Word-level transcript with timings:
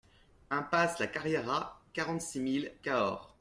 Impasse 0.49 0.97
la 0.97 1.05
Carriera, 1.05 1.79
quarante-six 1.93 2.39
mille 2.39 2.71
Cahors 2.81 3.29